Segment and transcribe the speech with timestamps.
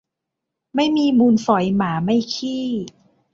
[0.75, 2.65] ไม่มีมูลฝอยหมาไม่ขี้